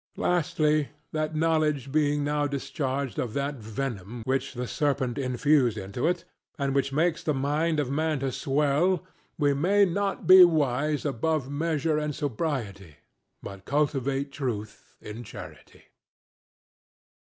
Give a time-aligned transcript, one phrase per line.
[0.17, 6.25] Lastly, that knowledge being now discharged of that venom which the serpent infused into it,
[6.57, 9.05] and which makes the mind of man to swell,
[9.37, 12.95] we may not be wise above measure and sobriety,
[13.43, 15.83] but cultivate truth in charity.